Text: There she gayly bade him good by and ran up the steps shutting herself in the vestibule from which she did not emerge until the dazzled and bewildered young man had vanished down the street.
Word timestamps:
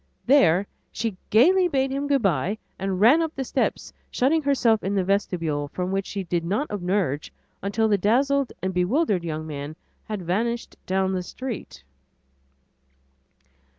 There 0.25 0.65
she 0.91 1.15
gayly 1.29 1.67
bade 1.67 1.91
him 1.91 2.07
good 2.07 2.23
by 2.23 2.57
and 2.79 2.99
ran 2.99 3.21
up 3.21 3.35
the 3.35 3.43
steps 3.43 3.93
shutting 4.09 4.41
herself 4.41 4.83
in 4.83 4.95
the 4.95 5.03
vestibule 5.03 5.67
from 5.67 5.91
which 5.91 6.07
she 6.07 6.23
did 6.23 6.43
not 6.43 6.71
emerge 6.71 7.31
until 7.61 7.87
the 7.87 7.99
dazzled 7.99 8.51
and 8.63 8.73
bewildered 8.73 9.23
young 9.23 9.45
man 9.45 9.75
had 10.05 10.23
vanished 10.23 10.75
down 10.87 11.11
the 11.13 11.21
street. 11.21 11.83